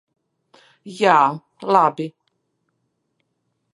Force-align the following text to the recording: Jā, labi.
Jā, 1.01 1.17
labi. 1.75 2.09